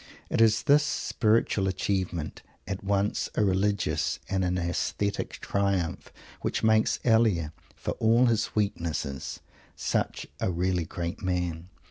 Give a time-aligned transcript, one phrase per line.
[0.31, 6.11] It is this spiritual achievement at once a religious and an aesthetic triumph
[6.43, 9.41] that makes Elia, for all his weaknesses,
[9.75, 11.67] such a really great man.